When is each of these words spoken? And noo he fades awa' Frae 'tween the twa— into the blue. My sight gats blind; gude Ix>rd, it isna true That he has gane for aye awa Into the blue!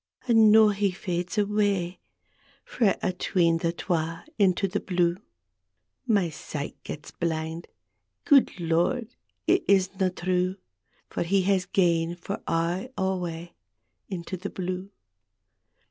And 0.27 0.51
noo 0.51 0.69
he 0.69 0.89
fades 0.89 1.37
awa' 1.37 1.99
Frae 2.65 2.95
'tween 3.19 3.59
the 3.59 3.71
twa— 3.71 4.25
into 4.45 4.67
the 4.67 4.79
blue. 4.79 5.17
My 6.07 6.31
sight 6.31 6.75
gats 6.83 7.11
blind; 7.11 7.67
gude 8.25 8.47
Ix>rd, 8.57 9.13
it 9.45 9.63
isna 9.67 10.09
true 10.09 10.55
That 11.15 11.27
he 11.27 11.43
has 11.43 11.67
gane 11.67 12.15
for 12.15 12.41
aye 12.47 12.89
awa 12.97 13.49
Into 14.09 14.37
the 14.37 14.49
blue! 14.49 14.89